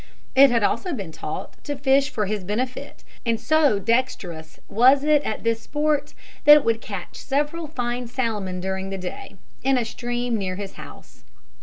[0.33, 5.21] It had also been taught to fish for his benefit; and so dexterous was it
[5.21, 9.85] at this sport, that it would catch several fine salmon during the day, in a
[9.85, 11.23] stream near his house.